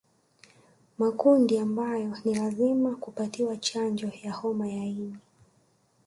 [0.99, 5.17] Makundi ambayo ni lazima kupatiwa chanjo ya homa ya ini